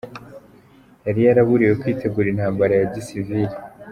Yari 1.05 1.19
yaraburiwe 1.27 1.73
kwitegura 1.81 2.27
intambara 2.33 2.73
ya 2.79 2.87
gisivili.” 2.93 3.55